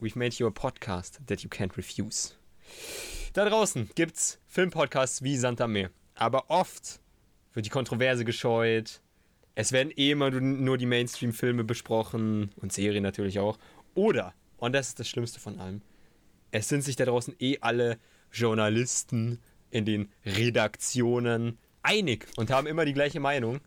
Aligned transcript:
we've 0.00 0.16
made 0.16 0.38
you 0.38 0.46
a 0.46 0.50
podcast 0.50 1.20
that 1.26 1.42
you 1.42 1.48
can't 1.48 1.76
refuse. 1.76 2.34
Da 3.32 3.44
draußen 3.44 3.90
gibt's 3.94 4.38
Filmpodcasts 4.46 5.22
wie 5.22 5.36
Santa 5.36 5.66
Meer. 5.66 5.90
Aber 6.14 6.50
oft 6.50 7.00
wird 7.52 7.66
die 7.66 7.70
Kontroverse 7.70 8.24
gescheut. 8.24 9.00
Es 9.54 9.72
werden 9.72 9.92
eh 9.96 10.12
immer 10.12 10.30
nur 10.30 10.78
die 10.78 10.86
Mainstream-Filme 10.86 11.64
besprochen 11.64 12.52
und 12.56 12.72
Serien 12.72 13.02
natürlich 13.02 13.38
auch. 13.38 13.58
Oder, 13.94 14.34
und 14.56 14.72
das 14.72 14.88
ist 14.88 15.00
das 15.00 15.08
Schlimmste 15.08 15.40
von 15.40 15.58
allem, 15.58 15.82
es 16.50 16.68
sind 16.68 16.82
sich 16.82 16.96
da 16.96 17.04
draußen 17.04 17.34
eh 17.38 17.58
alle 17.60 17.98
Journalisten 18.32 19.38
in 19.70 19.84
den 19.84 20.10
Redaktionen 20.24 21.58
einig 21.82 22.26
und 22.36 22.50
haben 22.50 22.66
immer 22.66 22.84
die 22.84 22.92
gleiche 22.92 23.20
Meinung. 23.20 23.60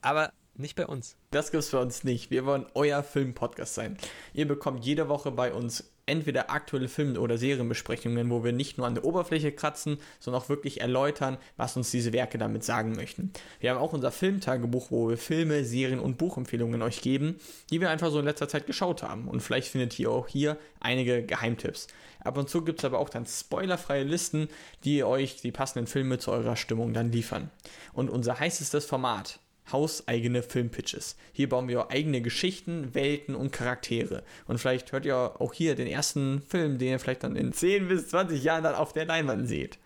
Aber 0.00 0.32
nicht 0.58 0.76
bei 0.76 0.86
uns. 0.86 1.16
Das 1.30 1.50
gibt's 1.50 1.70
bei 1.70 1.78
uns 1.78 2.04
nicht. 2.04 2.30
Wir 2.30 2.46
wollen 2.46 2.66
euer 2.74 3.02
Film-Podcast 3.02 3.74
sein. 3.74 3.96
Ihr 4.32 4.48
bekommt 4.48 4.84
jede 4.84 5.08
Woche 5.08 5.30
bei 5.30 5.52
uns 5.52 5.90
entweder 6.06 6.50
aktuelle 6.50 6.88
Film- 6.88 7.16
oder 7.16 7.36
Serienbesprechungen, 7.36 8.30
wo 8.30 8.44
wir 8.44 8.52
nicht 8.52 8.78
nur 8.78 8.86
an 8.86 8.94
der 8.94 9.04
Oberfläche 9.04 9.52
kratzen, 9.52 9.98
sondern 10.20 10.40
auch 10.42 10.48
wirklich 10.48 10.80
erläutern, 10.80 11.36
was 11.56 11.76
uns 11.76 11.90
diese 11.90 12.12
Werke 12.12 12.38
damit 12.38 12.64
sagen 12.64 12.92
möchten. 12.92 13.32
Wir 13.58 13.70
haben 13.70 13.78
auch 13.78 13.92
unser 13.92 14.12
Filmtagebuch, 14.12 14.90
wo 14.90 15.08
wir 15.08 15.18
Filme, 15.18 15.64
Serien 15.64 15.98
und 15.98 16.16
Buchempfehlungen 16.16 16.80
euch 16.82 17.02
geben, 17.02 17.40
die 17.70 17.80
wir 17.80 17.90
einfach 17.90 18.10
so 18.10 18.20
in 18.20 18.24
letzter 18.24 18.48
Zeit 18.48 18.66
geschaut 18.66 19.02
haben. 19.02 19.26
Und 19.26 19.40
vielleicht 19.40 19.68
findet 19.68 19.98
ihr 19.98 20.10
auch 20.10 20.28
hier 20.28 20.56
einige 20.80 21.24
Geheimtipps. 21.24 21.88
Ab 22.20 22.38
und 22.38 22.48
zu 22.48 22.62
gibt's 22.62 22.84
aber 22.84 22.98
auch 22.98 23.08
dann 23.08 23.26
spoilerfreie 23.26 24.04
Listen, 24.04 24.48
die 24.84 25.02
euch 25.04 25.40
die 25.40 25.52
passenden 25.52 25.86
Filme 25.86 26.18
zu 26.18 26.30
eurer 26.30 26.56
Stimmung 26.56 26.92
dann 26.92 27.10
liefern. 27.10 27.50
Und 27.92 28.10
unser 28.10 28.38
heißestes 28.38 28.84
Format, 28.84 29.40
hauseigene 29.72 30.42
Filmpitches. 30.42 31.16
Hier 31.32 31.48
bauen 31.48 31.68
wir 31.68 31.90
eigene 31.90 32.20
Geschichten, 32.20 32.94
Welten 32.94 33.34
und 33.34 33.52
Charaktere. 33.52 34.22
Und 34.46 34.58
vielleicht 34.58 34.92
hört 34.92 35.06
ihr 35.06 35.16
auch 35.16 35.52
hier 35.52 35.74
den 35.74 35.86
ersten 35.86 36.42
Film, 36.42 36.78
den 36.78 36.88
ihr 36.88 36.98
vielleicht 36.98 37.24
dann 37.24 37.36
in 37.36 37.52
10 37.52 37.88
bis 37.88 38.08
20 38.08 38.42
Jahren 38.42 38.64
dann 38.64 38.74
auf 38.74 38.92
der 38.92 39.06
Leinwand 39.06 39.48
seht. 39.48 39.78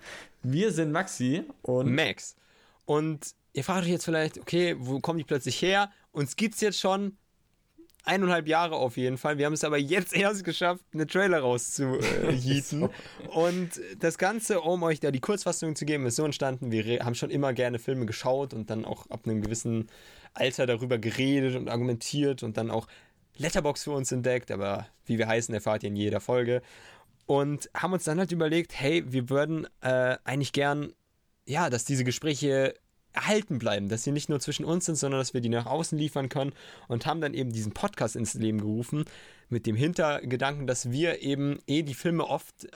Wir 0.43 0.73
sind 0.73 0.93
Maxi 0.93 1.45
und 1.63 1.95
Max. 1.95 2.37
Und 2.87 3.35
ihr 3.53 3.65
fragt 3.65 3.85
euch 3.85 3.91
jetzt 3.91 4.05
vielleicht, 4.05 4.39
okay, 4.39 4.77
wo 4.79 5.01
kommen 5.01 5.19
die 5.19 5.25
plötzlich 5.25 5.61
her? 5.63 5.91
Uns 6.13 6.37
gibt's 6.37 6.61
jetzt 6.61 6.81
schon 6.81 7.17
eineinhalb 8.05 8.49
Jahre 8.49 8.77
auf 8.77 8.97
jeden 8.97 9.19
Fall. 9.19 9.39
Wir 9.39 9.47
haben 9.47 9.53
es 9.53 9.65
aber 9.65 9.79
jetzt 9.79 10.13
erst 10.17 10.45
geschafft, 10.45 10.85
eine 10.93 11.07
Trailer 11.07 11.41
rauszuhieten. 11.41 12.89
Und 13.35 13.81
das 13.99 14.19
Ganze, 14.19 14.61
um 14.61 14.83
euch 14.83 15.01
da 15.01 15.11
die 15.11 15.21
Kurzfassung 15.21 15.77
zu 15.77 15.85
geben, 15.85 16.07
ist 16.07 16.17
so 16.17 16.25
entstanden. 16.25 16.71
Wir 16.71 17.05
haben 17.05 17.15
schon 17.15 17.31
immer 17.31 17.53
gerne 17.53 17.79
Filme 17.79 18.07
geschaut 18.07 18.55
und 18.55 18.71
dann 18.71 18.85
auch 18.85 19.09
ab 19.11 19.21
einem 19.25 19.43
gewissen 19.43 19.89
Alter 20.35 20.67
darüber 20.67 20.99
geredet 20.99 21.57
und 21.57 21.69
argumentiert 21.69 22.43
und 22.43 22.57
dann 22.57 22.71
auch 22.71 22.87
Letterbox 23.37 23.85
für 23.85 23.93
uns 23.93 24.13
entdeckt, 24.13 24.51
aber 24.51 24.87
wie 25.07 25.19
wir 25.19 25.27
heißen, 25.27 25.55
erfahrt 25.55 25.83
ihr 25.83 25.89
in 25.89 25.97
jeder 25.97 26.21
Folge. 26.21 26.63
Und 27.27 27.71
haben 27.75 27.93
uns 27.93 28.05
dann 28.05 28.19
halt 28.19 28.33
überlegt, 28.33 28.79
hey, 28.79 29.05
wir 29.07 29.31
würden 29.31 29.67
äh, 29.81 30.17
eigentlich 30.25 30.53
gern, 30.53 30.93
ja, 31.47 31.71
dass 31.71 31.85
diese 31.85 32.05
Gespräche 32.05 32.75
erhalten 33.13 33.59
bleiben, 33.59 33.89
dass 33.89 34.05
sie 34.05 34.13
nicht 34.13 34.29
nur 34.29 34.41
zwischen 34.41 34.65
uns 34.65 34.87
sind, 34.87 34.97
sondern 34.97 35.21
dass 35.21 35.35
wir 35.35 35.41
die 35.41 35.49
nach 35.49 35.67
außen 35.67 35.99
liefern 35.99 36.29
können 36.29 36.53
und 36.89 37.07
haben 37.07 37.21
dann 37.21 37.35
eben 37.35 37.53
diesen 37.53 37.73
Podcast 37.73 38.17
ins 38.17 38.35
Leben 38.35 38.59
gerufen 38.59 39.05
mit 39.49 39.67
dem 39.67 39.77
Hintergedanken, 39.77 40.67
dass 40.67 40.91
wir 40.91 41.23
eben 41.23 41.59
eh 41.67 41.83
die 41.83 41.95
Filme 41.95 42.25
oft 42.25 42.69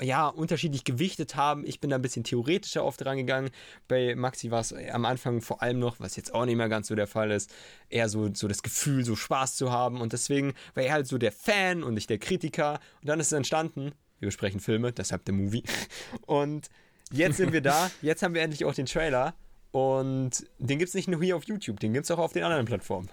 ja, 0.00 0.28
unterschiedlich 0.28 0.84
gewichtet 0.84 1.36
haben. 1.36 1.66
Ich 1.66 1.78
bin 1.78 1.90
da 1.90 1.96
ein 1.96 2.02
bisschen 2.02 2.24
theoretischer 2.24 2.84
oft 2.84 3.04
rangegangen. 3.04 3.50
Bei 3.88 4.14
Maxi 4.14 4.50
war 4.50 4.60
es 4.60 4.72
am 4.72 5.04
Anfang 5.04 5.42
vor 5.42 5.60
allem 5.60 5.78
noch, 5.78 6.00
was 6.00 6.16
jetzt 6.16 6.32
auch 6.32 6.46
nicht 6.46 6.56
mehr 6.56 6.70
ganz 6.70 6.88
so 6.88 6.94
der 6.94 7.06
Fall 7.06 7.30
ist, 7.30 7.52
eher 7.90 8.08
so, 8.08 8.32
so 8.32 8.48
das 8.48 8.62
Gefühl, 8.62 9.04
so 9.04 9.16
Spaß 9.16 9.56
zu 9.56 9.70
haben. 9.70 10.00
Und 10.00 10.14
deswegen 10.14 10.54
war 10.74 10.84
er 10.84 10.94
halt 10.94 11.06
so 11.06 11.18
der 11.18 11.32
Fan 11.32 11.82
und 11.82 11.94
nicht 11.94 12.08
der 12.08 12.18
Kritiker. 12.18 12.80
Und 13.02 13.08
dann 13.08 13.20
ist 13.20 13.26
es 13.26 13.32
entstanden, 13.32 13.92
wir 14.18 14.28
besprechen 14.28 14.60
Filme, 14.60 14.92
deshalb 14.92 15.26
der 15.26 15.34
Movie. 15.34 15.64
Und 16.26 16.70
jetzt 17.12 17.36
sind 17.36 17.52
wir 17.52 17.60
da, 17.60 17.90
jetzt 18.02 18.22
haben 18.22 18.34
wir 18.34 18.42
endlich 18.42 18.64
auch 18.64 18.74
den 18.74 18.86
Trailer 18.86 19.34
und 19.72 20.46
den 20.58 20.78
gibt 20.78 20.88
es 20.88 20.94
nicht 20.94 21.08
nur 21.08 21.22
hier 21.22 21.36
auf 21.36 21.44
YouTube, 21.44 21.80
den 21.80 21.92
gibt 21.92 22.04
es 22.04 22.10
auch 22.10 22.18
auf 22.18 22.32
den 22.32 22.44
anderen 22.44 22.66
Plattformen. 22.66 23.08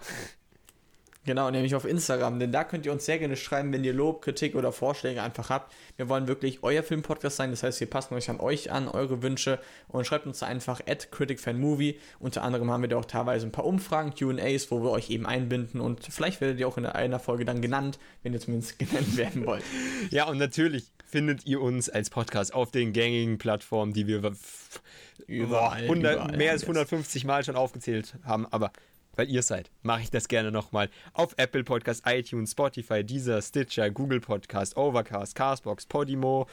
Genau, 1.23 1.51
nämlich 1.51 1.75
auf 1.75 1.85
Instagram, 1.85 2.39
denn 2.39 2.51
da 2.51 2.63
könnt 2.63 2.83
ihr 2.87 2.91
uns 2.91 3.05
sehr 3.05 3.19
gerne 3.19 3.35
schreiben, 3.35 3.71
wenn 3.71 3.83
ihr 3.83 3.93
Lob, 3.93 4.23
Kritik 4.23 4.55
oder 4.55 4.71
Vorschläge 4.71 5.21
einfach 5.21 5.51
habt. 5.51 5.71
Wir 5.95 6.09
wollen 6.09 6.27
wirklich 6.27 6.63
euer 6.63 6.81
Filmpodcast 6.81 7.35
sein, 7.35 7.51
das 7.51 7.61
heißt, 7.61 7.79
wir 7.79 7.87
passen 7.87 8.15
euch 8.15 8.31
an 8.31 8.39
euch 8.39 8.71
an, 8.71 8.87
eure 8.87 9.21
Wünsche 9.21 9.59
und 9.87 10.07
schreibt 10.07 10.25
uns 10.25 10.41
einfach 10.41 10.81
at 10.87 11.11
criticfanmovie. 11.11 11.99
Unter 12.19 12.41
anderem 12.41 12.71
haben 12.71 12.81
wir 12.81 12.89
da 12.89 12.97
auch 12.97 13.05
teilweise 13.05 13.45
ein 13.45 13.51
paar 13.51 13.65
Umfragen, 13.65 14.15
Q&As, 14.17 14.71
wo 14.71 14.81
wir 14.81 14.89
euch 14.89 15.11
eben 15.11 15.27
einbinden 15.27 15.79
und 15.79 16.03
vielleicht 16.09 16.41
werdet 16.41 16.59
ihr 16.59 16.67
auch 16.67 16.79
in 16.79 16.87
einer 16.87 17.19
Folge 17.19 17.45
dann 17.45 17.61
genannt, 17.61 17.99
wenn 18.23 18.33
ihr 18.33 18.39
zumindest 18.39 18.79
genannt 18.79 19.15
werden 19.15 19.45
wollt. 19.45 19.63
Ja, 20.09 20.27
und 20.27 20.39
natürlich 20.39 20.91
findet 21.11 21.45
ihr 21.45 21.61
uns 21.61 21.89
als 21.89 22.09
Podcast 22.09 22.53
auf 22.53 22.71
den 22.71 22.93
gängigen 22.93 23.37
Plattformen, 23.37 23.93
die 23.93 24.07
wir 24.07 24.33
überall, 25.27 25.81
100, 25.81 26.15
überall 26.15 26.37
mehr 26.37 26.51
als 26.51 26.63
150 26.63 27.25
Mal 27.25 27.43
schon 27.43 27.55
aufgezählt 27.55 28.15
haben, 28.23 28.47
aber 28.47 28.71
weil 29.17 29.29
ihr 29.29 29.43
seid, 29.43 29.69
mache 29.81 30.03
ich 30.03 30.09
das 30.09 30.29
gerne 30.29 30.51
nochmal 30.51 30.89
auf 31.13 31.33
Apple 31.35 31.65
Podcast, 31.65 32.03
iTunes, 32.05 32.51
Spotify, 32.51 33.03
Deezer, 33.03 33.41
Stitcher, 33.41 33.91
Google 33.91 34.21
Podcast, 34.21 34.77
Overcast, 34.77 35.35
Castbox, 35.35 35.85
Podimo 35.85 36.47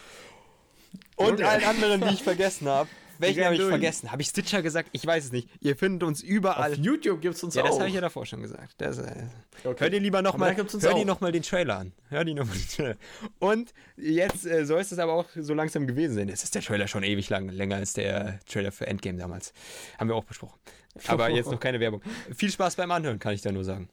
und 1.14 1.34
okay. 1.34 1.44
allen 1.44 1.64
anderen, 1.64 2.00
die 2.00 2.14
ich 2.14 2.22
vergessen 2.24 2.66
habe. 2.66 2.88
Welchen 3.18 3.44
habe 3.44 3.54
ich 3.54 3.62
vergessen? 3.62 4.12
Habe 4.12 4.22
ich 4.22 4.28
Stitcher 4.28 4.62
gesagt? 4.62 4.90
Ich 4.92 5.06
weiß 5.06 5.26
es 5.26 5.32
nicht. 5.32 5.48
Ihr 5.60 5.76
findet 5.76 6.02
uns 6.02 6.22
überall. 6.22 6.72
Auf 6.72 6.78
YouTube 6.78 7.20
gibt 7.20 7.34
es 7.34 7.42
uns 7.42 7.54
ja, 7.54 7.62
auch. 7.62 7.66
Ja, 7.66 7.70
das 7.70 7.78
habe 7.80 7.88
ich 7.88 7.94
ja 7.94 8.00
davor 8.00 8.26
schon 8.26 8.42
gesagt. 8.42 8.74
Das, 8.78 8.98
äh, 8.98 9.26
okay. 9.64 9.76
Hör 9.80 9.90
dir 9.90 10.00
lieber 10.00 10.22
nochmal 10.22 10.54
noch 10.54 11.30
den 11.30 11.42
Trailer 11.42 11.78
an. 11.78 11.92
Hör 12.08 12.24
die 12.24 12.34
nochmal 12.34 12.56
den 12.56 12.68
Trailer. 12.68 12.96
Und 13.38 13.74
jetzt 13.96 14.46
äh, 14.46 14.64
soll 14.64 14.80
es 14.80 14.98
aber 14.98 15.12
auch 15.12 15.26
so 15.34 15.54
langsam 15.54 15.86
gewesen 15.86 16.14
sein. 16.14 16.28
Jetzt 16.28 16.44
ist 16.44 16.54
der 16.54 16.62
Trailer 16.62 16.86
schon 16.86 17.02
ewig 17.02 17.28
lang, 17.28 17.48
länger 17.48 17.76
als 17.76 17.92
der 17.92 18.40
Trailer 18.46 18.72
für 18.72 18.86
Endgame 18.86 19.18
damals. 19.18 19.52
Haben 19.98 20.08
wir 20.08 20.14
auch 20.14 20.24
besprochen. 20.24 20.58
Aber 21.06 21.28
jetzt 21.30 21.50
noch 21.50 21.60
keine 21.60 21.80
Werbung. 21.80 22.02
Viel 22.34 22.50
Spaß 22.50 22.76
beim 22.76 22.90
Anhören, 22.90 23.18
kann 23.18 23.34
ich 23.34 23.42
da 23.42 23.52
nur 23.52 23.64
sagen. 23.64 23.88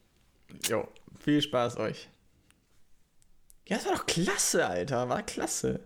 Jo, 0.67 0.87
viel 1.19 1.41
Spaß 1.41 1.77
euch. 1.77 2.09
Ja, 3.67 3.77
das 3.77 3.85
war 3.85 3.95
doch 3.95 4.05
klasse, 4.05 4.67
Alter. 4.67 5.09
War 5.09 5.23
klasse. 5.23 5.79